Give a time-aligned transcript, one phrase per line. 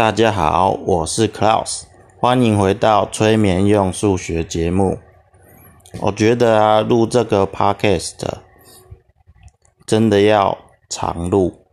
[0.00, 1.82] 大家好，我是 Klaus，
[2.18, 4.96] 欢迎回到催眠用数学节目。
[6.00, 8.16] 我觉得啊，录这个 Podcast
[9.84, 10.56] 真的要
[10.88, 11.66] 常录，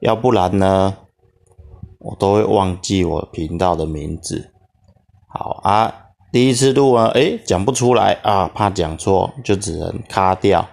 [0.00, 0.96] 要不然呢，
[1.98, 4.50] 我都会忘记我频道的名字。
[5.26, 10.66] 好啊，第一次录啊，诶，讲不出来啊，怕讲错，就只能卡掉，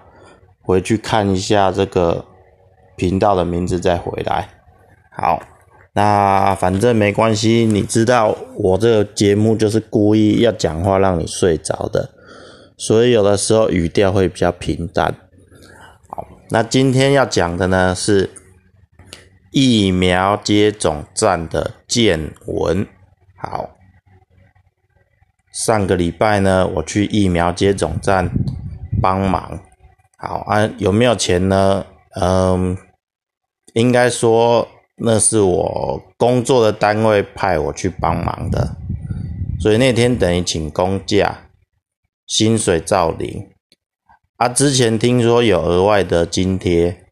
[0.61, 2.23] 回去看一下这个
[2.95, 4.47] 频道的名字再回来。
[5.11, 5.37] 好。
[5.98, 12.09] 那反正没关系，你知道我这个节目就是故意要讲话让你睡着的，
[12.76, 15.16] 所以有的时候语调会比较平淡。
[16.09, 18.30] 好，那今天要讲的呢是
[19.52, 22.86] 疫苗接种站的见闻。
[23.38, 23.70] 好，
[25.53, 28.30] 上个礼拜呢我去疫苗接种站
[29.02, 29.62] 帮忙。
[30.17, 31.86] 好啊，有没有钱呢？
[32.20, 32.77] 嗯，
[33.75, 34.67] 应该说。
[34.98, 38.77] 那是我工作的单位派我去帮忙的，
[39.59, 41.50] 所以那天等于请公假，
[42.28, 43.50] 薪水照领。
[44.38, 47.06] 啊，之前听说有额外的津贴，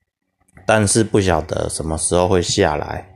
[0.66, 3.09] 但是不晓得什么时候会下来。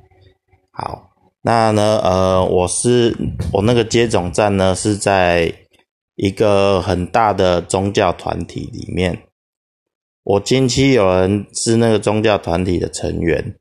[0.72, 3.16] 好，那呢，呃，我是
[3.53, 5.53] 我那个接种站呢是在
[6.16, 9.17] 一个很大的宗教团体里面，
[10.23, 13.56] 我近期有人是那个宗教团体的成员。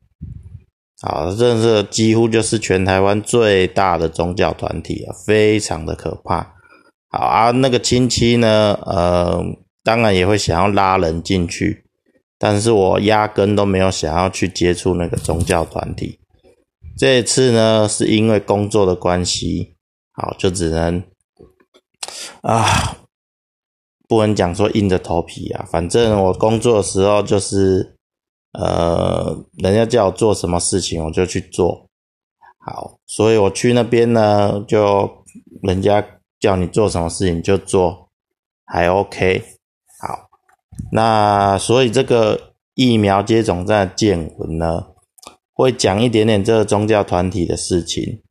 [0.99, 6.55] 好，这是几乎就是全台湾最大的宗教团体啊，非常的可怕。
[7.09, 9.39] 好啊，那个亲戚呢，呃，
[9.83, 11.85] 当然也会想要拉人进去，
[12.39, 16.19] 但是我压根都没有想要去接触那个宗教团体。
[16.97, 19.75] 这一次呢，是因为工作的关系，
[20.13, 21.03] 好，就只能
[22.41, 22.97] 啊，
[24.07, 27.96] 不能讲说硬着头皮啊，反正我工作的时候就是。
[28.59, 31.87] 呃，人家叫我做什么事情，我就去做。
[32.57, 35.07] 好，所以我去那边呢，就
[35.61, 36.03] 人家
[36.39, 38.09] 叫你做什么事情就做，
[38.65, 39.43] 还 OK。
[40.01, 40.27] 好，
[40.91, 44.87] 那所以这个疫苗接种站见闻呢，
[45.53, 48.23] 会讲一点点这个宗教团体的事情。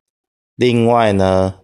[0.57, 1.61] 另外呢，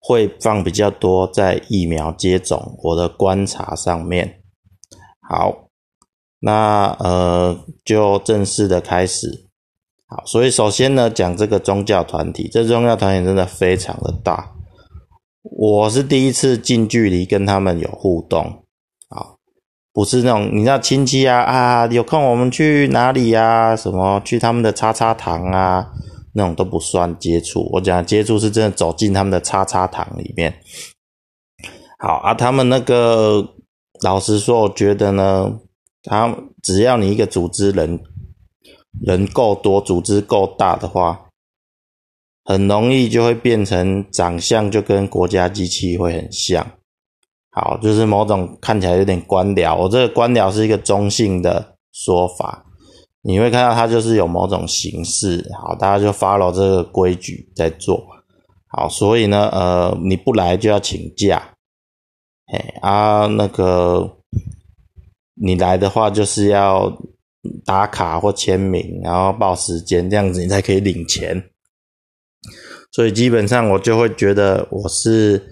[0.00, 4.42] 会放比较多在疫苗接种我的观察上面。
[5.20, 5.63] 好。
[6.44, 9.46] 那呃，就正式的开始。
[10.06, 14.52] 好，所以首先呢，讲这个宗教团体，这宗教团体真的非常的大。
[15.42, 18.64] 我是第一次近距离跟他们有互动，
[19.08, 19.38] 好，
[19.94, 23.74] 不是那种你知道亲戚啊啊，有空我们去哪里呀？
[23.74, 25.92] 什么去他们的叉叉堂啊？
[26.34, 27.70] 那种都不算接触。
[27.72, 30.54] 我讲接触是真的走进他们的叉叉堂里面。
[31.98, 33.54] 好啊，他们那个
[34.02, 35.60] 老实说，我觉得呢。
[36.06, 37.98] 他只要你一个组织人
[39.00, 41.28] 人够多，组织够大的话，
[42.44, 46.72] 很容易就会变成长相就跟国家机器会很像。
[47.50, 49.74] 好，就是某种看起来有点官僚。
[49.76, 52.66] 我这个官僚是一个中性的说法，
[53.22, 55.50] 你会看到它就是有某种形式。
[55.58, 58.04] 好，大家就 follow 这个规矩在做。
[58.66, 61.54] 好，所以呢，呃，你不来就要请假。
[62.46, 64.18] 嘿啊，那个。
[65.34, 66.96] 你来的话就是要
[67.64, 71.50] 打卡或签名，然后报时间，这样子你才可以领钱。
[72.92, 75.42] 所以基本上我就会觉得我是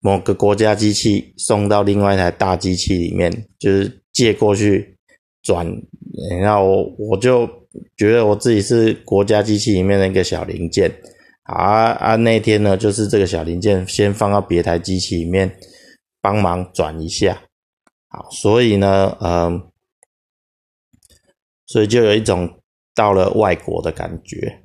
[0.00, 4.96] 某个国家机器送到另外一台大机器里面，就是借过去
[5.42, 5.66] 转，
[6.40, 7.46] 然后我我就
[7.96, 10.90] 觉得我自己是国家机器里面的一个小零件。
[11.42, 15.50] 啊啊，那天呢，就是这个小零件先放到别台机器里面
[16.22, 17.42] 帮忙转一下。
[18.12, 19.62] 好，所以呢，嗯，
[21.66, 22.60] 所以就有一种
[22.92, 24.60] 到了外国的感觉，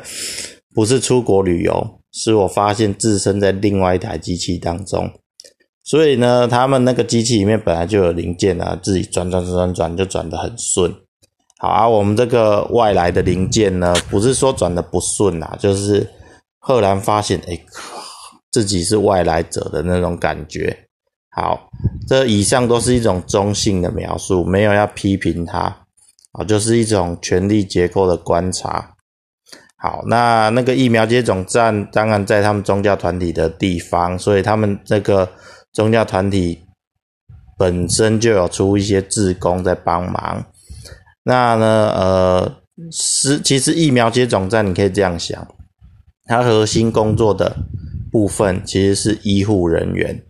[0.74, 5.12] 不是出国旅游，是我发现置身在另外一台机器当中。
[5.82, 10.90] 所以呢，他们那个机器里面本来就有零件啊，自己转转转转转就转得很顺。
[11.58, 16.08] 好啊，我们这个外来的零件呢，不是说转的不顺啊，就是
[16.58, 17.58] 赫然发现，哎，
[18.50, 20.89] 自己是外来者的那种感觉。
[21.32, 21.70] 好，
[22.08, 25.60] 这以上都是一种中性的描述，没有要批评他，
[26.32, 28.94] 啊，就是一种权力结构的观察。
[29.76, 35.26] 好，那那个疫苗接种站当然在他们宗教团体的地方，所以他们这个
[35.72, 36.60] 宗教团体
[37.56, 40.44] 本身就有出一些志工在帮忙。
[41.22, 42.52] 那呢，呃，
[42.90, 45.46] 是其实疫苗接种站你可以这样想，
[46.24, 47.56] 它核心工作的
[48.10, 50.20] 部分其实是医护人员。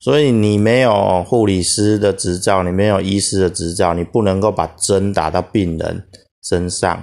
[0.00, 6.02] 所以你没有护理师的执照，你没有医师的执照，你不能够把针打到病人
[6.42, 7.02] 身上。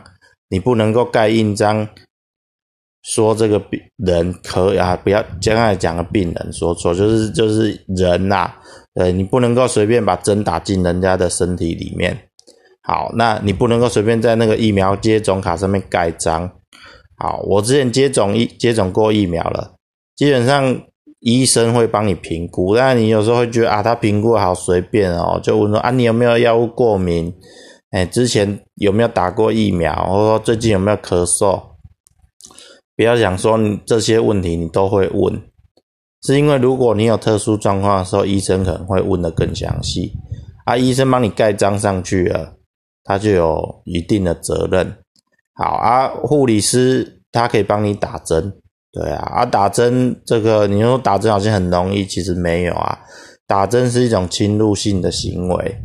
[0.50, 1.88] 你不能够盖印章
[3.04, 8.50] 说这个病人可以啊，不要刚才讲的病人说错，就是就是人呐，
[8.96, 12.18] 呃，你不能够随便把针打进人家的身体里面。
[12.82, 16.50] 好，那你不能够随便在那个疫苗接种卡上面盖章。
[17.18, 19.76] 好，我之前接种一接种过疫苗了，
[20.16, 20.82] 基本上
[21.19, 27.34] 医生会帮你评估，但你有时候会觉得啊，他评估好随便哦，就问说啊，你有没有药物过敏？
[27.92, 29.94] 哎，之前有没有打过疫苗？
[30.08, 31.62] 或者说最近有没有咳嗽？
[32.96, 35.42] 不要想说这些问题你都会问，
[36.24, 40.14] 是因为如果你有特殊状况的时候，医生可能会问的更详细。
[40.66, 42.54] 啊，医生帮你盖章上去了。
[43.10, 44.98] 他就有一定的责任，
[45.54, 48.52] 好啊，护理师他可以帮你打针，
[48.92, 52.98] 对啊，啊打针这个你说打针好像很容易，其实没有啊，
[53.45, 55.75] 打针是一种侵入性的行为，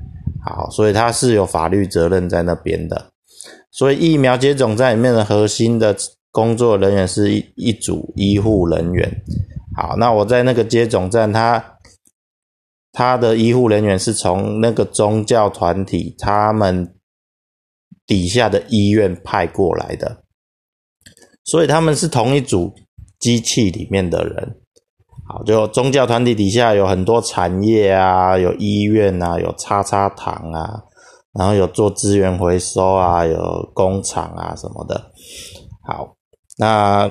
[0.44, 3.12] 好，所以他是有法律责任在那边的，
[3.70, 5.96] 所以疫苗接种站里面的核心的
[6.31, 9.22] 工作人员是一一组医护人员，
[9.76, 11.78] 好，那我在那个接种站，他
[12.93, 16.94] 他的医护人员是从那个宗教团体他们。
[18.05, 20.25] 底下的医院派过来的，
[21.44, 22.75] 所以他们是同一组
[23.22, 24.56] 机器里面的人。
[25.26, 30.82] 好，就宗教团体底下有很多产业啊，有医院啊，有叉叉堂啊，
[31.32, 35.00] 然后有做资源回收啊，有工厂啊什么的。
[35.86, 36.16] 好，
[36.58, 37.08] 那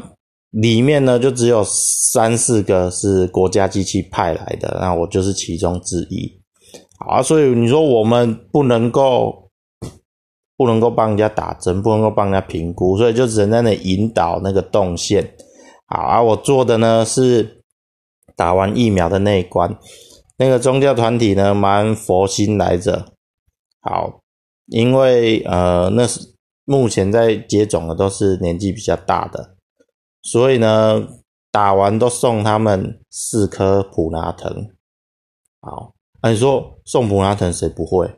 [0.49, 6.29] 里面呢就只有三四个是国家机器派来的，那我就是其中之一。
[6.99, 9.49] 好，所以你说我们不能够。
[10.57, 15.27] 不能够帮人家打针，不能够帮人家评估，所以就只能在那引导那个动线。
[15.93, 17.61] 好啊，我做的呢是
[18.35, 19.77] 打完疫苗的那一关。
[20.37, 23.11] 那个宗教团体呢，蛮佛心来着。
[23.81, 24.21] 好，
[24.67, 26.33] 因为呃，那是
[26.63, 29.57] 目前在接种的都是年纪比较大的，
[30.21, 31.05] 所以呢，
[31.51, 34.71] 打完都送他们四颗普拿藤。
[35.59, 38.15] 好，那你说送普拿藤谁不会？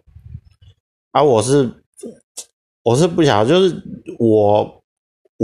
[1.12, 1.80] 啊，我是。
[2.86, 3.82] 我是不晓得，就是
[4.20, 4.83] 我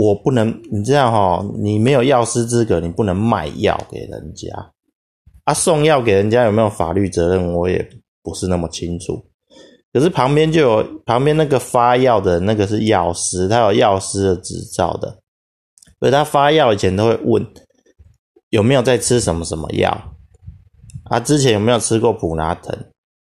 [0.00, 4.48] 我不能，你这样哈，你没有药师资格，你不能卖药给人家
[5.44, 5.52] 啊。
[5.52, 7.86] 送药给人家有没有法律责任，我也
[8.22, 9.22] 不是那么清楚。
[9.92, 15.18] 可是旁边就有旁边那个发药的那个是药师，他有药师的执照的，
[15.98, 17.46] 所以他发药以前都会问
[18.48, 20.14] 有没有在吃什么什么药
[21.10, 22.74] 啊，之前有没有吃过普拿疼，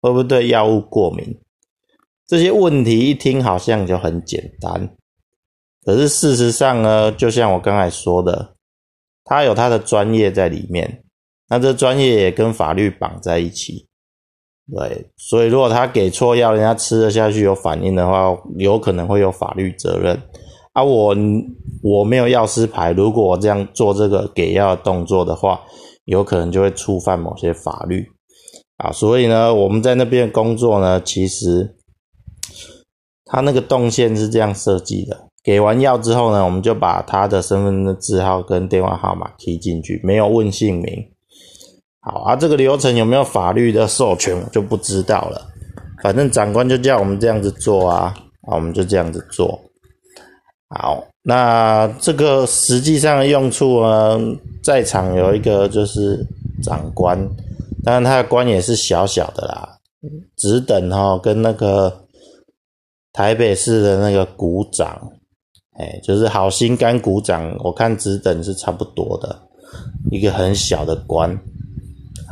[0.01, 1.39] 会不会对药物过敏？
[2.27, 4.97] 这些问题一听好像就很简单，
[5.85, 8.55] 可是事实上呢，就像我刚才说的，
[9.25, 11.03] 他有他的专业在里面，
[11.49, 13.87] 那这专业也跟法律绑在一起，
[14.73, 20.21] 对，所以如果他给错药，人家吃了下去有反应的话，有可能会有法律责任。
[20.73, 21.17] 啊，我
[21.83, 25.61] 我没有药师牌，如果我这样做这个给药动作的话，
[26.05, 28.07] 有可能就会触犯某些法律
[28.77, 31.77] 啊，所以呢，我们在那边工作呢，其实。
[33.25, 40.93] 他那个动线是这样设计的，给完药之后呢，我们就把他的身份证字号跟电话号码提进去，没有问姓名。
[42.01, 45.49] 好啊，这个流程有没有法律的授权，我就不知道了。
[46.03, 48.15] 反正长官就叫我们这样子做啊，
[48.49, 49.61] 啊，我们就这样子做。
[50.69, 54.19] 好，那这个实际上的用处呢，
[54.63, 56.25] 在场有一个就是
[56.63, 57.19] 长官，
[57.85, 59.77] 当然他的官也是小小的啦，
[60.37, 62.01] 只等哈跟那个。
[63.15, 64.99] 台北市的那个股长，
[65.83, 69.37] 哎，就是好心肝股长，我看只等是差不多的，
[70.13, 71.29] 一个很小的官。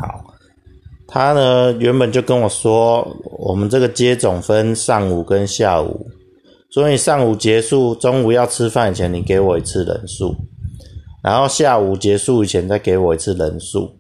[0.01, 0.25] 好，
[1.09, 3.05] 他呢原本就跟我说，
[3.39, 6.07] 我们这个接种分上午跟下午，
[6.71, 10.33] 所以上午结束，中午要吃饭以前你给我一次人数，
[11.21, 13.99] 然后下午结束以前再给我一次人数。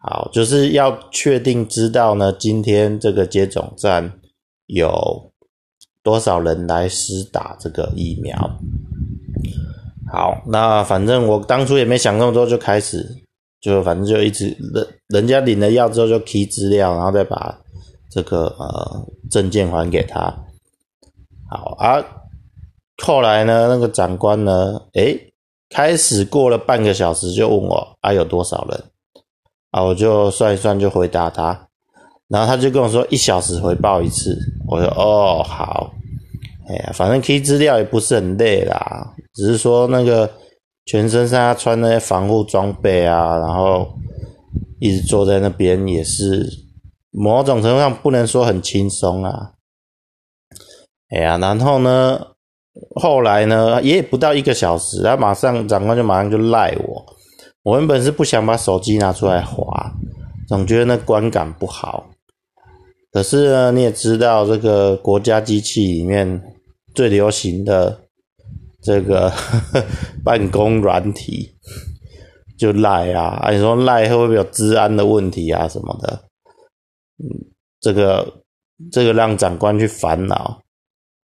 [0.00, 4.12] 好，就是要确定知道呢，今天这个接种站
[4.66, 5.30] 有。
[6.08, 8.34] 多少人来施打这个疫苗？
[10.10, 13.06] 好，那反正我当初也没想那么多，就开始，
[13.60, 17.54] 就反正就一直人人家领了药之后就提资料，然后再把
[18.10, 20.34] 这个呃证件还给他。
[21.50, 22.02] 好啊，
[23.04, 25.30] 后来呢，那个长官呢，诶，
[25.68, 28.82] 开始过了半个小时就问我啊有多少人
[29.72, 31.68] 啊，我就算一算就回答他，
[32.28, 34.34] 然后他就跟我说一小时回报一次，
[34.66, 35.92] 我说哦好。
[36.68, 40.30] 哎呀，反正 key 资料也不是很累啦，只是说那个
[40.84, 43.88] 全身上下穿那些防护装备啊，然后
[44.78, 46.46] 一直坐在那边也是
[47.10, 49.52] 某种程度上不能说很轻松啊。
[51.08, 52.20] 哎呀，然后呢，
[52.96, 57.06] 后来呢，也不到一个小时，他马上长官就马上就赖我。
[57.62, 59.90] 我原本是不想把手机拿出来划，
[60.46, 62.10] 总觉得那观感不好。
[63.10, 66.40] 可是呢，你也知道，这个国家机器里面
[66.98, 67.96] 最流行的
[68.82, 69.32] 这个
[70.24, 71.48] 办公软体
[72.58, 76.20] 就赖啊，你说赖会不会有治安的问题啊什么的？
[77.22, 77.22] 嗯，
[77.80, 78.26] 这个
[78.90, 80.60] 这个让长官去烦恼。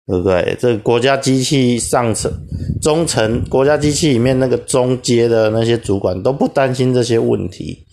[0.07, 0.57] 对不对？
[0.59, 2.31] 这个国家机器上层、
[2.81, 7.85] 中层，国家机器里面那个中阶的那些主管都不担心这些问题。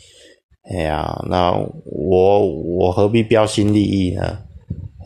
[0.70, 1.52] 哎呀，那
[1.84, 2.46] 我
[2.78, 4.38] 我何必标新立异呢？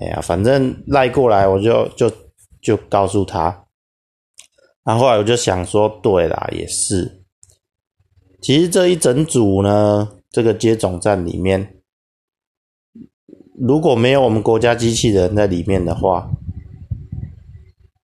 [0.01, 2.09] 哎呀，反正赖过来，我就就
[2.61, 3.65] 就告诉他。
[4.83, 7.23] 然后来我就想说，对啦，也是。
[8.41, 11.77] 其实这一整组呢，这个接种站里面，
[13.59, 16.31] 如果没有我们国家机器人在里面的话，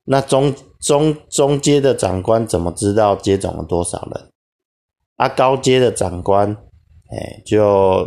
[0.04, 4.30] 那中中中阶的长官怎么知道接种了多少人？
[5.16, 6.52] 啊，高阶的长官，
[7.10, 8.06] 哎，就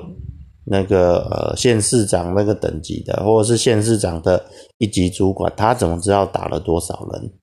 [0.70, 4.46] 那个呃县市长那个等级的，或者是县市长的
[4.78, 7.34] 一级主管，他怎么知道打了多少人？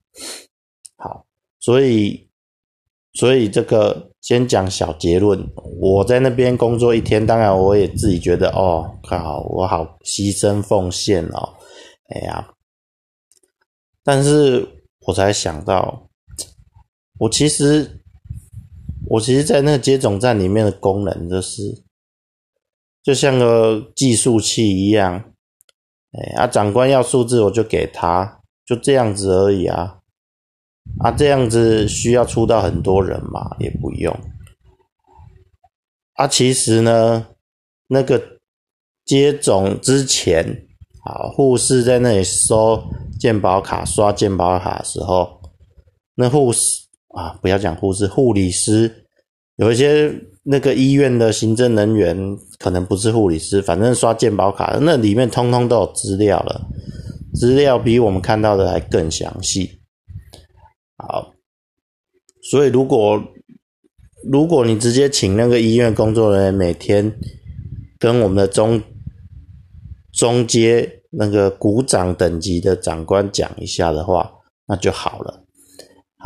[0.97, 1.27] 好，
[1.59, 2.29] 所以
[3.15, 5.39] 所以这个先讲小结论。
[5.81, 11.55] 我在那边工作一天，当然我也自己觉得，哦靠，我好牺牲奉献哦，
[12.15, 12.49] 哎呀。
[14.05, 14.65] 但是
[15.01, 16.09] 我才想到，
[17.19, 18.01] 我其实，
[19.11, 21.61] 我其实，在那个接种站里面的功能，就是
[23.07, 25.15] 就像个计数器一样，
[26.11, 29.97] 哎，啊，长官要数字，我就给他，就这样子而已啊，
[30.99, 34.13] 啊，这样子需要出到很多人嘛，也不用，
[36.15, 37.29] 啊，其实呢，
[37.87, 38.21] 那个
[39.05, 40.65] 接种之前。
[41.05, 42.83] 好，护士在那里收
[43.21, 45.41] 健保卡、刷健保卡的时候，
[46.17, 46.85] 那护士
[47.15, 49.06] 啊，不要讲护士，护理师，
[49.57, 52.17] 有一些那个医院的行政人员，
[52.59, 56.69] 可能不是护理师，反正刷健保卡，那里面通通都有资料了，
[57.35, 59.81] 资料比我们看到的还更详细。
[60.99, 61.33] 好，
[62.43, 63.23] 所以如果
[64.31, 67.13] 如果你直接请那个医院工作人员每天
[67.99, 68.83] 跟我们的中
[70.13, 74.31] 中阶那个股长等级的长官讲一下的话，
[74.67, 75.46] 那就好了。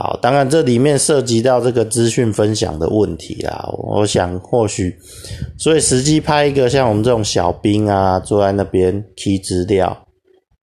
[0.03, 3.69] 好，当然这里面涉及到这个资讯分享的问题啦。
[3.77, 4.97] 我想或许，
[5.59, 10.07] 所以实际拍一个像我们这种小兵啊，坐在那边 key 资料，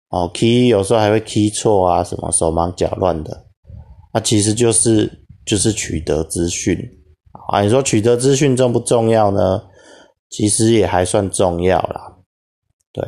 [0.09, 3.45] 哦 key 有时候还会 key 错啊，什么手忙脚乱的，
[4.13, 5.11] 那其实就是
[5.43, 6.77] 就是取得资讯
[7.49, 7.63] 啊。
[7.63, 9.59] 你说取得资讯重不重要呢？
[10.29, 12.13] 其实也还算重要啦。
[12.93, 13.03] 对，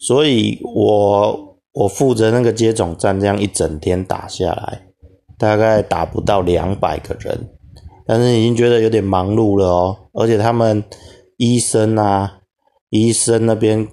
[0.00, 4.82] 所以我我负责那个接种站，这样一整天打下来，
[5.36, 7.48] 大概打不到两百个人，
[8.06, 9.96] 但是已经觉得有点忙碌了哦。
[10.12, 10.82] 而且他们
[11.36, 12.38] 医生啊，
[12.90, 13.88] 医生那边，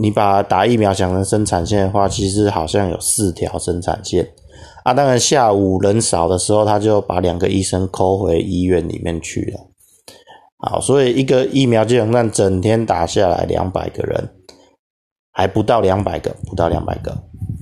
[0.00, 4.28] 你把打疫苗想成生产线的话，其实好像有四条生产线
[4.82, 4.92] 啊。
[4.92, 9.60] 当然下午人少的时候，他就把两个医生扣回医院里面去了。
[10.58, 14.28] 好，所以一个疫苗接种站整天打下来两百个人，
[15.36, 17.12] 还不到两百个，不到两百个。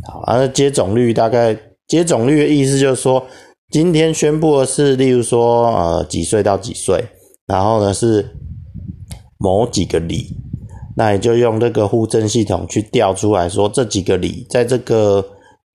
[0.06, 1.56] 好，而接种率大概
[1.88, 3.26] 接种率的意思就是说，
[3.72, 7.04] 今天宣布的是，例如说呃几岁到几岁，
[7.48, 8.24] 然后呢是
[9.38, 10.28] 某几个里，
[10.96, 15.24] 那你就用这个户政系统去调出来说这几个里在这个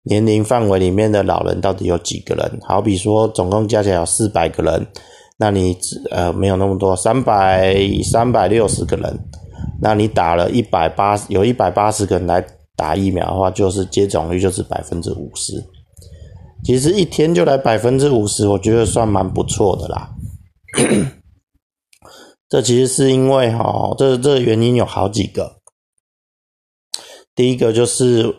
[0.04, 2.60] 年龄范围里面的老人到底有几个人？
[2.64, 4.86] 好比说总共加起来有四百个人。
[5.38, 5.78] 那你
[6.12, 9.20] 呃没有那么多，三百三百六十个人，
[9.82, 15.64] 那你打了一百八十，有一百八十个人来打疫苗的话，就是接种率就是百分之五十。
[16.64, 20.16] 其实一天就来百分之五十，我觉得算蛮不错的啦。
[22.50, 25.58] 这其实是因为哈，这这原因有好几个。
[27.36, 28.34] 第一个就是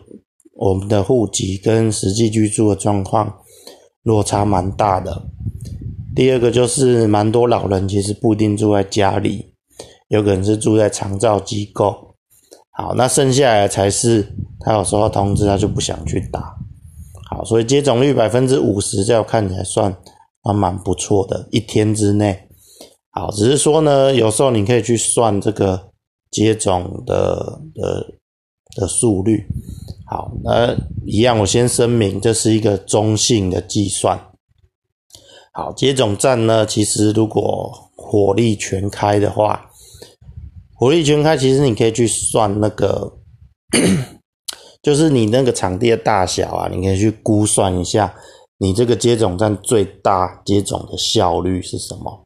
[0.53, 3.41] 我们的户籍跟实际居住的状况
[4.01, 5.23] 落差蛮大的。
[6.15, 9.53] 第二个就是蛮多老人其实不一定住在家里，
[10.09, 12.15] 有可能是住在长照机构。
[12.71, 16.55] 好，那剩下来才是他有收到通知，他就不想去打。
[17.29, 19.95] 好，所以接种率百分之五十，这样看起来算
[20.43, 22.39] 还蛮不错的，一天之内。
[23.09, 25.89] 好，只是说呢，有时候你可以去算这个
[26.29, 28.05] 接种的的
[28.75, 29.43] 的速率。
[30.05, 30.73] 好，那
[31.05, 34.17] 一样，我先声明，这是一个中性的计算。
[35.51, 39.69] 好，接种站呢，其实如果火力全开的话，
[40.77, 43.11] 火力全开，其实你可以去算那个
[44.83, 48.13] 就是你那个场地的大小啊，你可以去估算一下，
[48.59, 52.23] 你这个接种站最大接种的效率是什么。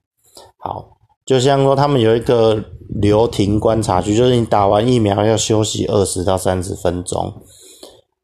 [0.57, 7.33] 好，就像说他们有一个留停观察区，就是你打完疫苗要休息二十到三十分钟。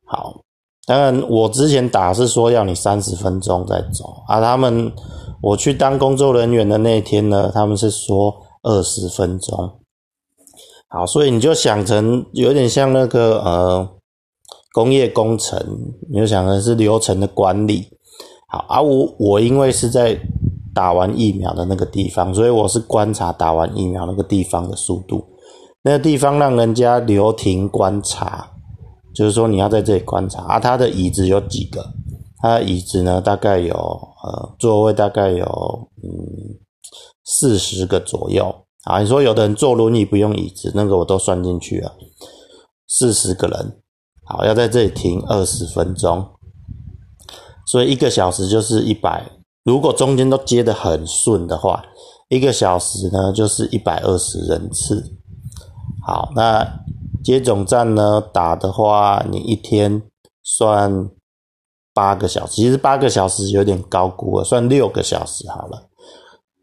[0.06, 0.42] 好，
[0.86, 4.92] 当然我之前打是说要你三十分钟再走啊，他们
[5.42, 9.80] 我去当工作人员的那天呢，他们是说二十分钟。
[10.90, 13.90] 好，所以你就想成有点像那个呃
[14.74, 15.60] 工业工程，
[16.10, 17.88] 你就想成是流程的管理。
[18.48, 20.18] 好，而我我因为是在
[20.74, 25.26] 打完疫苗的那个地方，所以我是观察打完疫苗那个地方的速度。
[25.84, 28.50] 那个地方让人家留停观察，
[29.14, 30.42] 就是说你要在这里观察。
[30.44, 31.86] 啊，他的椅子有几个？
[32.42, 35.46] 他的椅子呢，大概有呃座位大概有
[36.04, 36.56] 嗯
[37.26, 38.56] 四十个左右。
[38.88, 41.94] 啊，你说有的人坐轮椅不用椅子，那个我都算进去了。
[42.88, 43.82] 四十个人，
[44.26, 46.26] 好，要在这里停二十分钟，
[47.66, 49.30] 所以一个小时就是一百。
[49.66, 51.84] 如果中间都接得很顺的话，
[52.30, 55.04] 一个小时呢就是一百二十人次。
[56.06, 56.66] 好，那
[57.22, 60.02] 接种站呢打的话，你一天
[60.44, 61.10] 算
[61.94, 65.90] 八个小时，其实八个小时有点高估了，算六个小时好了，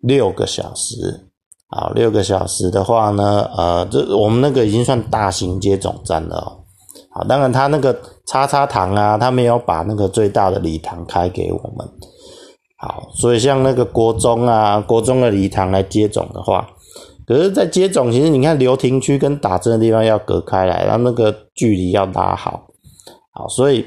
[0.01, 1.29] 六个小时。
[1.69, 6.63] 好，六个小时的话呢，呃，这我们那个已经算大型接种站了哦。
[7.11, 11.89] 好，当然他那个叉叉堂啊，他没有把那个最大的礼堂开给我们。
[12.77, 16.69] 好，所以像那个国中啊，国中的礼堂来接种的话，
[17.27, 22.69] 可是，在接种，其实你看留停区跟打针的地方要隔开来，然后那个距离要拉好。
[23.33, 23.85] 好，所以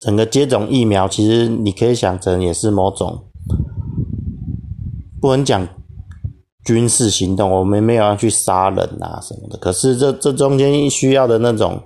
[0.00, 3.24] 整个接种疫苗，其实你可以想成也是某种
[5.20, 5.66] 不能讲。
[6.64, 9.58] 军事行动，我们没有要去杀人啊什么的。
[9.58, 11.82] 可是这这中间需要的那种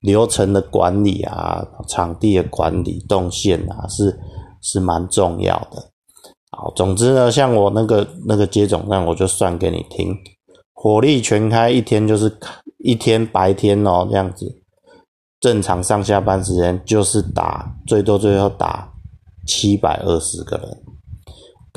[0.00, 4.18] 流程的管理啊，场地的管理、动线啊，是
[4.62, 5.82] 是蛮重要的。
[6.50, 10.14] 好，总之呢，像我那个那个接种站，我就算给你听，
[10.72, 12.30] 火力全开，一天就是
[12.78, 14.46] 一天白天哦，这样子，
[15.40, 18.90] 正常上下班时间就是打最多最多打
[19.46, 20.82] 七百二十个人。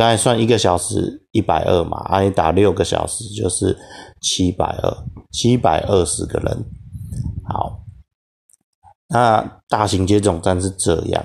[0.01, 3.77] 刚才算一个小时一百二嘛，啊，你打六个小时就是
[4.19, 4.97] 七百二，
[5.31, 6.65] 七百二十个人。
[7.47, 7.83] 好，
[9.09, 11.23] 那大型接种站是这样，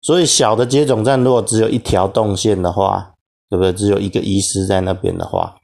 [0.00, 3.12] 所以小的接种站如果只有一条动线的话，
[3.50, 3.70] 对不对？
[3.70, 5.56] 只有一个医师在那边的话，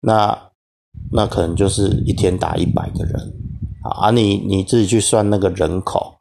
[0.00, 0.48] 那
[1.12, 3.34] 那可能就是一天打一百个人。
[3.82, 6.14] 啊，你你自己去算那个人口。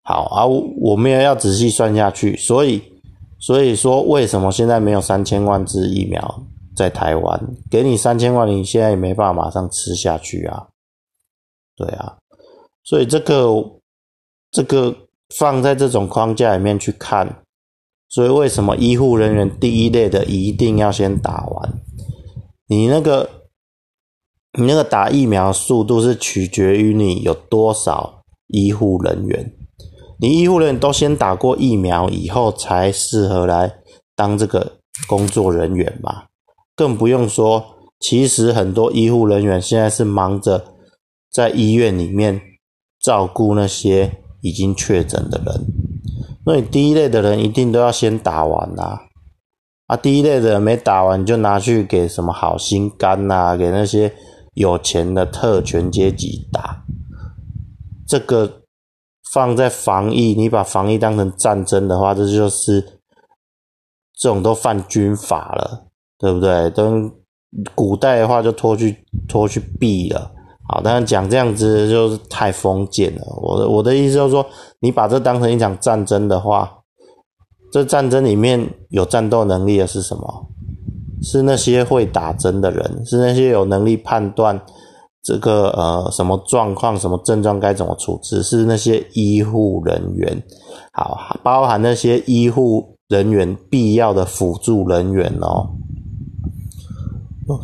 [0.00, 2.95] 好，啊，我没有要仔细算下去，所以。
[3.38, 6.42] 所以说，为什么现在没有三千万支疫苗
[6.74, 7.56] 在台湾？
[7.70, 10.68] 给你三千万，你现在也没办法马上吃下去啊。
[11.76, 12.16] 对啊，
[12.84, 13.46] 所以这个
[14.50, 14.96] 这个
[15.38, 17.42] 放在这种框架里面去看，
[18.08, 21.82] 所以为什么医护人员第一类的一定要先打完？
[22.66, 23.28] 你那个
[24.58, 29.55] 你那个打疫苗速度是取决于你有多少医护人员。
[30.18, 33.74] 你医护人员都先打过疫苗以后，才适合来
[34.14, 36.24] 当这个工作人员嘛？
[36.74, 37.62] 更不用说，
[38.00, 40.64] 其实很多医护人员现在是忙着
[41.30, 42.40] 在医院里面
[42.98, 45.66] 照顾那些已经确诊的人。
[46.46, 49.08] 那你第一类的人一定都要先打完啦，
[49.88, 54.14] 啊，第一类的人没打完你就拿去给什么好心肝呐，给那些
[54.54, 56.84] 有钱的特权阶级打，
[58.08, 58.62] 这个。
[59.32, 62.80] 放在防疫，你把防疫当成战争的话，这就是
[64.14, 65.86] 这种都犯军法了，
[66.18, 66.70] 对不对？
[66.70, 67.12] 等
[67.74, 70.30] 古代的话就拖去拖去毙了。
[70.68, 73.22] 好，但是讲这样子就是太封建了。
[73.40, 74.44] 我的我的意思就是说，
[74.80, 76.72] 你把这当成一场战争的话，
[77.72, 80.46] 这战争里面有战斗能力的是什么？
[81.22, 84.60] 是那些会打针的人，是那些有能力判断。
[85.26, 88.44] 这个呃，什么状况、什么症状该怎么处置？
[88.44, 90.40] 是那些医护人员，
[90.92, 95.68] 好，包含那些医护人员必要的辅助人员哦。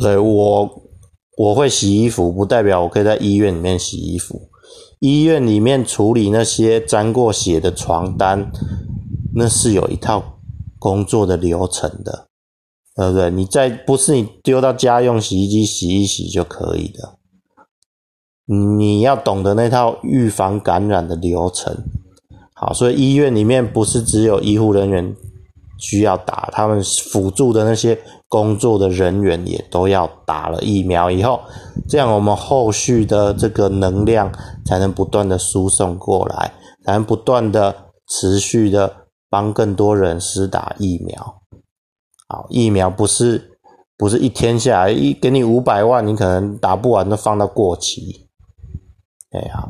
[0.01, 0.69] 对，我
[1.39, 4.49] 我会洗衣服，不代表我可以在医院里面洗衣服。
[4.99, 8.51] 医院里面处理那些沾过血的床单，
[9.37, 10.41] 那是有一套
[10.81, 12.27] 工作的流程的，
[12.97, 13.31] 对不对？
[13.31, 17.19] 你在不是你丢到家用洗衣机洗一洗就可以的。
[18.45, 21.75] 你要懂得那套预防感染的流程，
[22.55, 25.15] 好，所以医院里面不是只有医护人员
[25.79, 31.41] 需要打，他们辅助的那些工作的人员也都要打了疫苗以后，
[31.89, 34.31] 这样我们后续的这个能量
[34.67, 36.53] 才能不断的输送过来，
[36.85, 37.75] 才能不断的
[38.09, 38.93] 持续的
[39.31, 41.43] 帮更多人施打疫苗。
[42.29, 43.53] 好，疫苗不是
[43.97, 48.29] 不是一天下来一给你五百万，你可能打不完都放到过期。
[49.33, 49.69] 哎呀，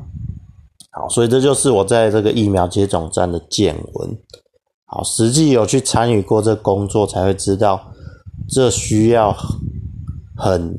[0.92, 4.18] 好，所以这就是我在这个疫苗接种站的见闻。
[4.84, 7.80] 好，实际有去参与过这工作，才会知道
[8.48, 9.34] 这需要
[10.36, 10.78] 很。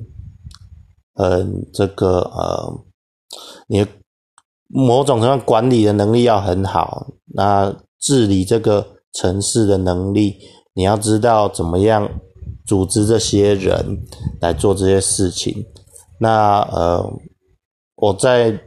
[1.15, 2.86] 很，这个呃，
[3.67, 3.86] 你
[4.67, 10.36] 某种程度上管理的能力要很好，那治理这个城市的能力，
[10.74, 12.10] 你要知道怎么样
[12.65, 13.86] 组织这些人
[14.41, 15.63] 来做这些事情。
[16.19, 17.08] 那呃，
[17.98, 18.60] 我在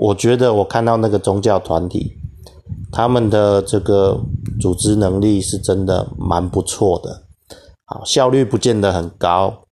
[0.00, 2.16] 我觉得我看到那个宗教团体，
[2.92, 4.20] 他们的这个
[4.60, 7.24] 组织能力是真的蛮不错的，
[7.84, 9.64] 好效率不见得很高。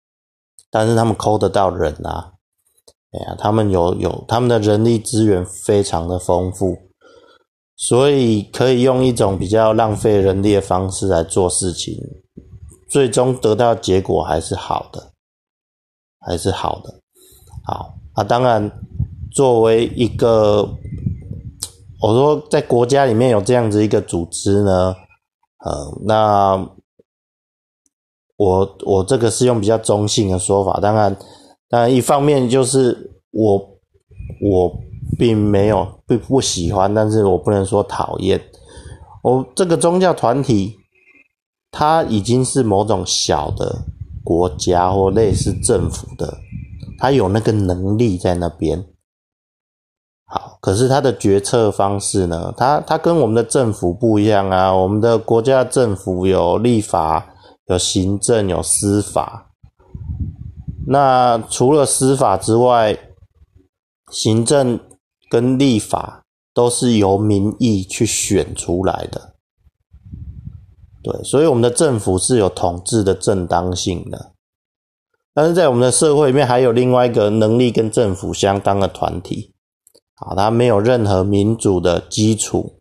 [0.71, 2.33] 但是他们抠得到人啊，
[3.11, 6.75] 哎呀，他们有有他们的人力资源非常的丰富，
[7.77, 11.95] 所以可以用一种比较浪费人力的方式来做事情，
[12.89, 15.11] 最终得到结果还是好的，
[16.19, 16.99] 还是好的。
[17.63, 18.69] 好啊，当然
[19.35, 20.63] 作为一个，
[22.01, 24.95] 我说在国家里面有这样子一个组织呢，
[25.65, 26.69] 呃，那。
[28.37, 31.15] 我我这个是用比较中性的说法，当然，
[31.69, 33.57] 当然一方面就是我
[34.41, 34.77] 我
[35.17, 38.37] 并没有不不喜欢，但是我不能说讨厌。
[39.23, 40.75] 我这个宗教团体，
[41.71, 43.73] 它已经是某种小的
[44.21, 46.37] 国家或类似政府的，
[46.99, 48.85] 它有那个能力在那边。
[50.25, 52.53] 好，可是它的决策方式呢？
[52.57, 54.73] 它它跟我们的政府不一样啊！
[54.73, 57.31] 我们的国家政府有立法。
[57.67, 59.47] 有行政，有司法。
[60.85, 62.95] 那除了司法之外，
[64.11, 64.79] 行政
[65.31, 69.33] 跟立法都是由民意去选出来的。
[71.01, 74.33] 对，所以我们的政府是有统治的正当性的。
[75.33, 79.54] 但是在我们的社会里面，还有另外一个能力跟政府相当的团体，
[80.15, 82.79] 啊，它没有任何民主的基础，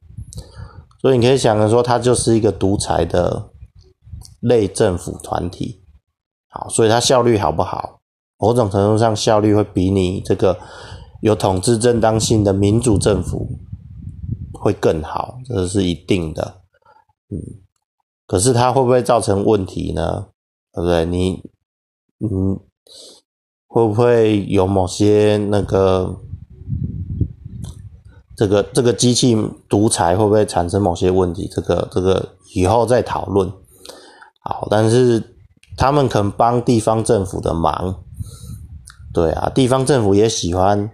[1.01, 3.51] 所以你可以想着说，它就是一个独裁的。
[4.41, 5.83] 类政府团体，
[6.51, 8.03] 好，所以它效率好不好？
[8.37, 10.59] 某种程度上，效率会比你这个
[11.23, 13.59] 有统治正当性的民主政府
[14.53, 16.61] 会更好，这是一定的。
[17.31, 17.41] 嗯，
[18.27, 20.27] 可是它会不会造成问题呢？
[20.75, 21.07] 对不对？
[21.07, 21.43] 你，
[22.21, 22.61] 嗯，
[23.67, 26.21] 会不会有某些那个
[28.37, 29.37] 这个这个机器
[29.69, 31.49] 独裁会不会产生某些问题？
[31.53, 33.51] 这个这个以后再讨论。
[34.43, 35.23] 好，但是
[35.77, 38.03] 他们肯帮地方政府的忙，
[39.13, 40.91] 对啊，地方政府也喜欢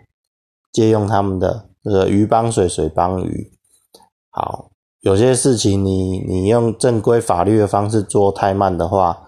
[0.72, 3.50] 借用他们的这个鱼帮水，水帮鱼。
[4.30, 9.18] 好，有些事情你你用正规法律的方式做太慢的话，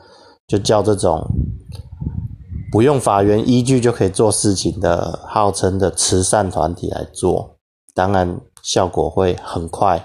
[0.46, 1.27] 就叫这种
[2.70, 7.51] 不用法源依据就可以做事情的号称的慈善团体来做，
[7.94, 10.02] 当然效果会很快。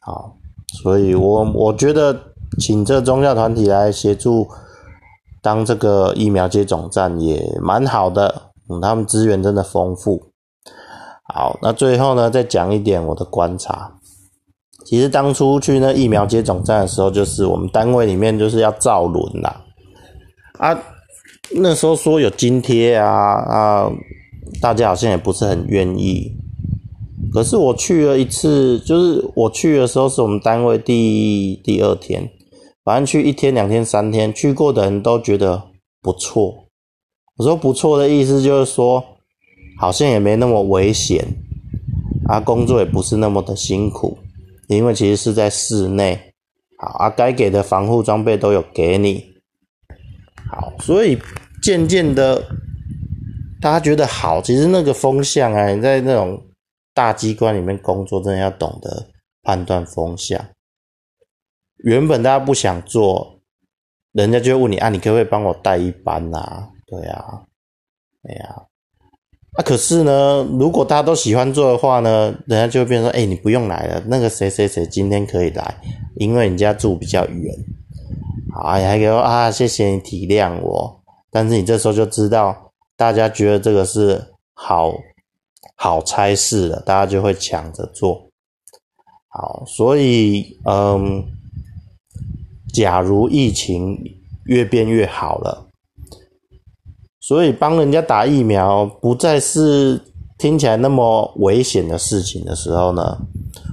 [0.00, 0.36] 好，
[0.82, 2.16] 所以我我觉得。
[2.58, 4.48] 请这宗教团体来协助
[5.42, 10.22] 当这个疫苗接种站也蛮好的，嗯，他们资源真的丰富。
[11.34, 13.92] 好，那最后呢，再讲一点我的观察。
[14.86, 19.60] 其实当初去那疫苗接种站的时候，就是我们单位里面就是要造轮啦。
[20.58, 20.78] 啊，
[21.56, 23.90] 那时候说有津贴啊啊，
[24.62, 26.32] 大家好像也不是很愿意。
[27.36, 32.26] 可是我去了一次，就是我去的时候是我们单位第第二天。
[32.82, 35.62] 反正去一天、两天、三天，去过的人都觉得
[36.00, 36.64] 不错。
[37.36, 39.04] 我说不错的意思就是说，
[39.78, 41.22] 好像也没那么危险，
[42.26, 44.16] 啊，工作也不是那么的辛苦，
[44.68, 46.18] 因为其实是在室内，
[46.78, 49.22] 好啊，该给的防护装备都有给你，
[50.50, 51.18] 好，所以
[51.62, 52.42] 渐渐的，
[53.60, 54.40] 大家觉得好。
[54.40, 56.40] 其实那个风向啊，你在那种
[56.96, 59.06] 大机关里面工作，真的要懂得
[59.42, 60.42] 判断风向。
[61.84, 63.38] 原本大家不想做，
[64.12, 66.70] 人家就会问你啊，你可不可以帮我带一班呐？
[66.86, 67.42] 对呀，
[68.22, 68.62] 哎呀，
[69.58, 75.74] 啊可是呢，如果大家都喜欢做的话呢，人家就会变成说，哎，你不用来了，那个谁谁谁今天可以来，
[76.16, 77.54] 因为你家住比较远，
[78.54, 84.94] 好，你还可以说啊，谢谢你体谅我，但是你这时候就知道，大家觉得这个是好
[85.74, 88.28] 好差事了，大家就会抢着做，
[89.28, 91.24] 好，所以嗯。
[92.74, 93.96] 假如疫情
[94.44, 95.66] 越变越好了，
[97.20, 99.98] 所以帮人家打疫苗不再是
[100.36, 103.16] 听起来那么危险的事情的时候呢，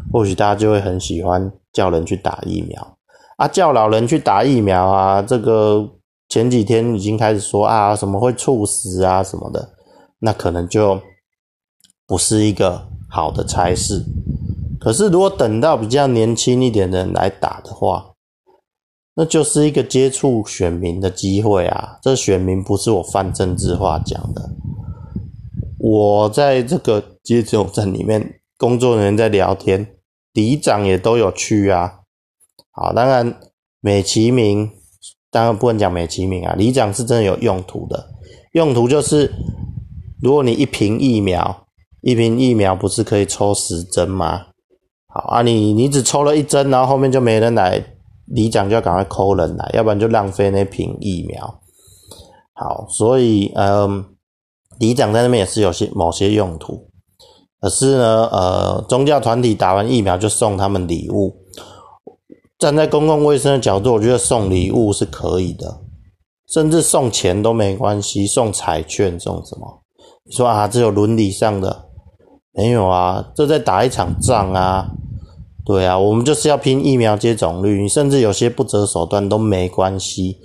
[0.10, 2.98] 或许大家就会很喜欢叫人去打疫苗
[3.36, 5.86] 啊，叫老人去打疫苗啊，这个
[6.30, 9.74] 前几天已经开始说啊，什么会猝死啊什么的，
[10.20, 10.98] 那可能就
[12.06, 14.04] 不是一个好的差事。
[14.80, 18.12] 可是如果等到比较年轻一点的人来打的话，
[19.16, 22.00] 那就是一个接触选民的机会啊！
[22.02, 24.50] 这选民不是我泛政治化讲的，
[25.78, 29.88] 我在这个接种站里面，工作人员在聊天，
[30.34, 32.00] 里长也都有去啊。
[32.72, 33.40] 好，当然
[33.80, 34.72] 美其名，
[35.30, 36.56] 当然不能讲美其名啊。
[36.56, 38.10] 里长是真的有用途的，
[38.54, 39.32] 用途就是，
[40.22, 41.63] 如果你一瓶疫苗，
[42.04, 44.42] 一瓶疫苗不是可以抽十针吗？
[45.08, 47.84] 好啊，你你只抽了一针，然后后面就没人来。
[48.28, 51.60] 里长就要赶快抠人来，要不然就浪费那瓶疫苗。
[52.54, 54.04] 好，所以嗯，
[54.80, 56.90] 里长在那边也是有些某些用途。
[57.60, 61.36] 可是呢，呃，宗教团体打完疫苗就送他们礼物。
[62.58, 65.82] 站在公共卫生的角度，我觉得送礼物是可以的，
[66.48, 69.82] 甚至送钱都没关系，送彩券送什么？
[70.24, 71.90] 你说啊，这有伦理上的？
[72.54, 74.92] 没有啊，这在打一场仗啊。
[75.66, 80.38] 对啊，我们就是要拼疫苗接种率，甚至有些不择手段都没关系，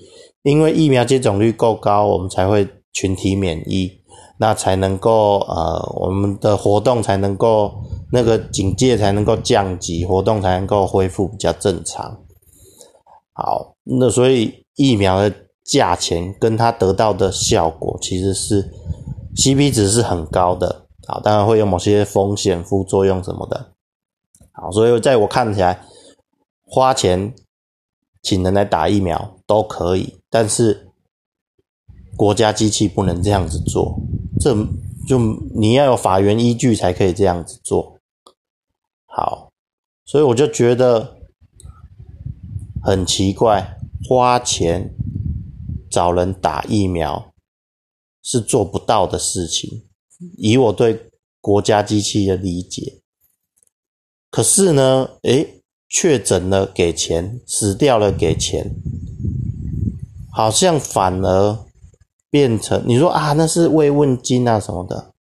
[0.44, 3.90] 因为疫苗接种率够高，我们才会群体免疫，
[4.38, 7.72] 那才能够呃，我们的活动才能够
[8.12, 12.16] 那个警戒才能够降级，活动才能够恢复比较正常。
[13.32, 18.70] 好，那所以疫苗的价钱跟它得到的效果其实是
[19.34, 23.72] CP 值是很高的，好，当然会有某些风险、副作用什么的。
[24.52, 25.82] 好，所以在我看起来，
[26.66, 27.34] 花钱
[28.20, 30.90] 请人来打疫苗都可以，但是
[32.14, 33.98] 国家机器不能这样子做，
[34.38, 34.54] 这
[35.08, 35.18] 就
[35.54, 37.98] 你要有法源依据才可以这样子做。
[39.06, 39.50] 好，
[40.04, 41.16] 所以我就觉得
[42.82, 44.94] 很奇怪，花钱
[45.90, 47.32] 找人打疫苗
[48.22, 49.87] 是做不到的事情，
[50.36, 53.00] 以我对国家机器的理解。
[54.30, 58.74] 可是呢，诶，确诊了给钱，死掉了给钱，
[60.30, 61.58] 好像反而
[62.30, 65.14] 变成你说啊，那是慰问金啊什么的，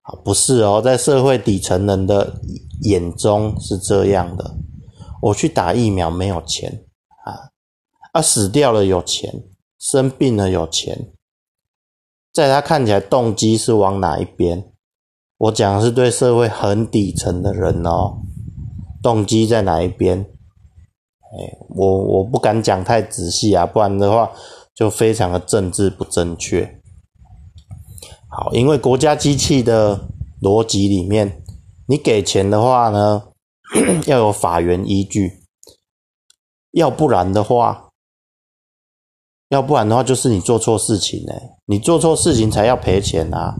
[0.00, 2.40] 好不是哦，在社会底层人的
[2.82, 4.56] 眼中是这样的。
[5.20, 6.84] 我去打疫苗没有钱
[7.24, 7.52] 啊，
[8.12, 9.44] 啊死掉了有钱，
[9.78, 11.12] 生病了有钱，
[12.32, 14.64] 在他看起来动机是往哪一边？
[15.38, 18.22] 我讲的是对社会很底层的人哦，
[19.02, 20.20] 动机在哪一边？
[20.20, 24.30] 哎，我我不敢讲太仔细啊，不然的话
[24.74, 26.80] 就非常的政治不正确。
[28.30, 30.08] 好，因为国家机器的
[30.40, 31.42] 逻辑里面，
[31.86, 33.24] 你给钱的话呢，
[34.06, 35.42] 要有法源依据，
[36.70, 37.90] 要不然的话，
[39.52, 41.32] 要不然的话就是你做错事情呢，
[41.66, 43.54] 你做错事情才要赔钱啊，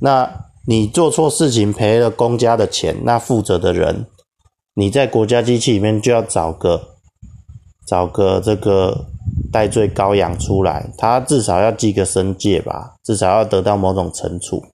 [0.00, 0.44] 那。
[0.66, 4.06] 你做错事情赔了公家的钱，那负责的人，
[4.72, 6.80] 你在国家机器里面就要找个
[7.86, 9.04] 找个这个
[9.52, 14.64] 戴罪羔羊出来，他至少要记个申诫吧，至少要得到某种惩处。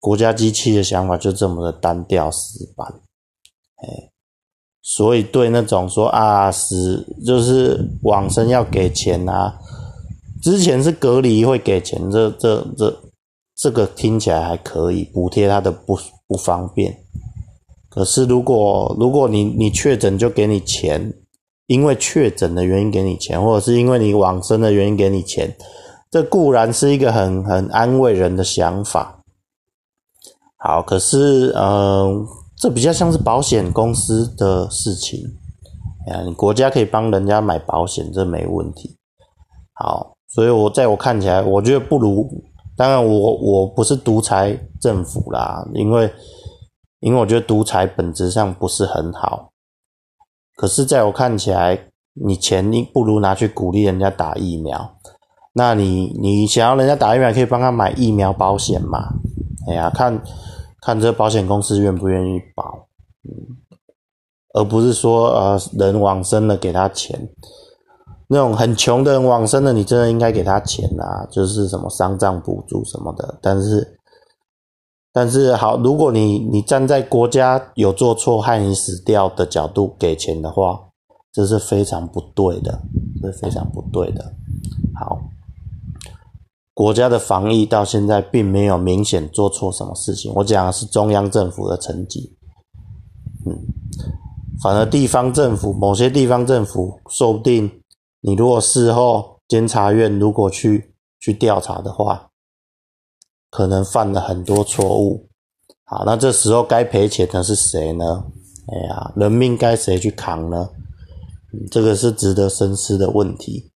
[0.00, 2.92] 国家机器的想法就这么的单调死板，
[3.76, 4.10] 哎，
[4.88, 9.52] 所以对那种说啊死就是往生要给钱啊，
[10.40, 13.02] 之前是隔离会给钱，这这这。
[13.58, 16.94] 这个听起来还可以补贴他的不不方便，
[17.88, 21.14] 可是如果如果你你确诊就给你钱，
[21.66, 25.56] 因为确诊的原因给你钱，或者是因为你往生的原因给你钱，
[26.10, 29.20] 这固然是一个很很安慰人的想法。
[30.58, 32.26] 好，可是嗯，
[32.58, 35.20] 这比较像是保险公司的事情，
[36.06, 38.96] 哎呀，你国家可以帮人家买保险，这没问题。
[39.74, 42.28] 好，所以我在我看起来，我觉得不如。
[42.76, 46.12] 当然，我我不是独裁政府啦，因为
[47.00, 49.50] 因为我觉得独裁本质上不是很好。
[50.56, 51.78] 可是，在我看起来，
[52.14, 54.96] 你钱你不如拿去鼓励人家打疫苗。
[55.54, 59.08] 那你你想要人家打疫苗，可以帮他买疫苗保险嘛？
[59.68, 60.22] 哎呀，看
[60.86, 62.86] 看这保险公司愿不愿意保，
[63.24, 63.56] 嗯，
[64.54, 67.28] 而不是说呃人往生了给他钱。
[68.28, 73.36] 那种很穷的人往生了，你真的应该给他钱啊，就是什么丧葬补助什么的。
[73.42, 73.98] 但是，
[75.12, 80.88] 但是好，如果你你站在国家有做错害你死掉的角度给钱的话，
[81.32, 82.80] 这是非常不对的，
[83.20, 84.24] 这是非常不对的。
[85.00, 85.18] 好，
[86.76, 90.30] 国家的防疫到现在并没有明显做错什么事情。
[90.34, 92.36] 我讲的是中央政府的成绩，
[93.46, 93.56] 嗯，
[94.62, 97.80] 反而地方政府某些地方政府，说不定
[98.20, 102.28] 你如果事后监察院如果去去调查的话，
[103.50, 105.26] 可能犯了很多错误。
[105.84, 108.22] 好，那这时候该赔钱的是谁呢？
[108.66, 110.68] 哎呀，人命该谁去扛呢？
[111.70, 113.72] 这个是值得深思的问题。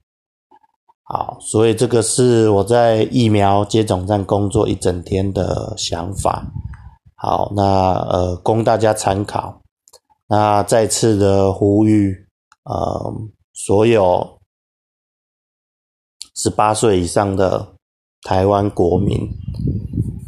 [1.08, 6.44] 好，所以这个是我在疫苗接种站工作一整天的想法。
[7.14, 7.62] 好，那
[8.10, 9.62] 呃，供大家参考。
[10.26, 12.12] 那再次的呼吁，
[12.64, 13.14] 呃，
[13.52, 14.38] 所有
[16.34, 17.74] 十八岁以上的
[18.22, 19.16] 台湾国民，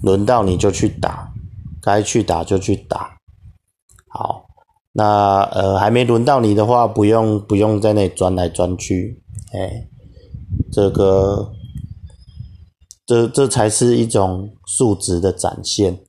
[0.00, 1.28] 轮到你就去打，
[1.82, 3.16] 该去打就去打。
[4.10, 4.44] 好，
[4.92, 9.20] 那呃，还没轮到你的话，不用不用在那钻来钻去，
[9.52, 9.88] 哎。
[10.70, 11.52] 这个，
[13.06, 16.00] 这这才是一种素质的展现。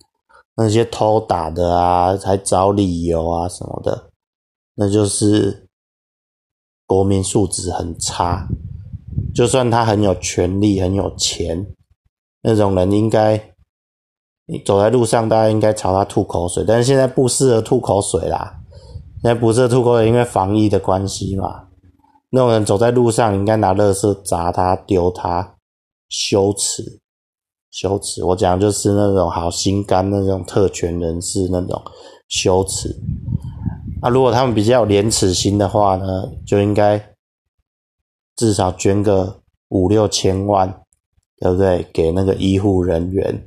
[0.55, 4.09] 那些偷打的啊，还找理由啊什么的，
[4.75, 5.69] 那就是
[6.85, 8.49] 国民素质很差。
[9.33, 11.65] 就算他很有权力、很有钱，
[12.41, 13.53] 那种人应该，
[14.47, 16.65] 你走在路上，大家应该朝他吐口水。
[16.67, 18.59] 但是现在不适合吐口水啦，
[19.21, 21.68] 现在不适合吐口水，因为防疫的关系嘛。
[22.31, 25.55] 那种人走在路上，应该拿垃圾砸他、丢他，
[26.09, 26.99] 羞耻，
[27.71, 28.23] 羞耻！
[28.23, 31.81] 我讲就是那种好心肝那种特权人士那种
[32.27, 32.95] 羞耻。
[34.01, 37.03] 那如果他们比较有廉耻心的话呢，就应该
[38.35, 40.69] 至少捐个五六千万，
[41.39, 41.85] 对不对？
[41.91, 43.43] 给那个医护人员，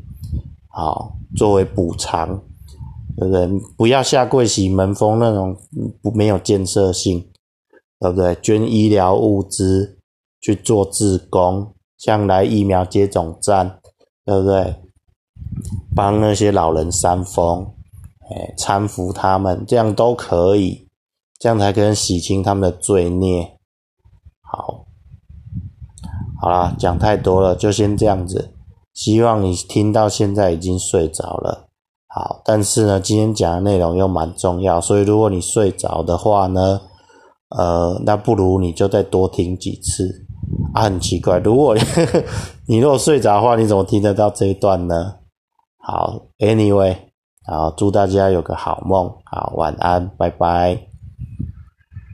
[0.69, 2.29] 好作为补偿，
[3.17, 3.49] 对不对？
[3.77, 5.57] 不要下跪洗门风那种
[6.03, 7.25] 不没有建设性。
[8.03, 8.35] 对不对？
[8.43, 9.97] 捐医疗物资
[10.41, 13.79] 去做志工，像来疫苗接种站，
[14.25, 14.75] 对不对？
[15.95, 17.65] 帮那些老人扇风，
[18.29, 20.89] 哎，搀扶他们，这样都可以，
[21.39, 23.57] 这样才可以洗清他们的罪孽。
[24.41, 24.85] 好，
[26.41, 28.53] 好啦，讲太多了，就先这样子。
[28.93, 31.69] 希望你听到现在已经睡着了。
[32.09, 36.81] 好，但是呢，今天讲的内容又蛮重要，所以如果你睡着的话呢？
[37.57, 40.27] 呃，那不如你就再多听几次
[40.75, 40.83] 啊！
[40.83, 41.77] 很奇怪，如果
[42.67, 45.17] 你如果睡着的话，你怎么听得到这一段呢？
[45.79, 46.97] 好，Anyway，
[47.47, 50.92] 好，祝大家有个好梦，好，晚安，拜拜。